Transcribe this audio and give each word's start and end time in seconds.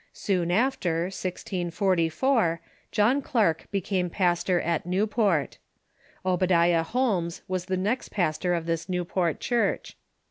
Soon 0.13 0.49
after, 0.49 1.03
1644, 1.13 2.59
John 2.91 3.21
Clarke 3.21 3.67
became 3.69 4.09
pastor 4.09 4.59
in 4.59 4.81
Newport. 4.83 5.59
Obadiah 6.25 6.81
Holmes 6.81 7.43
was 7.47 7.65
the 7.65 7.77
next 7.77 8.09
pastor 8.09 8.55
of 8.55 8.65
this 8.65 8.89
Newport 8.89 9.39
church. 9.39 9.95